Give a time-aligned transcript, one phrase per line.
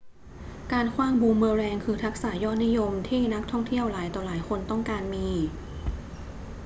[0.71, 5.27] การขว้างบูมเมอแรงคือทักษะยอดนิยมที่นักท่องเที่ยวหลายต่อหลายคนต้องการมี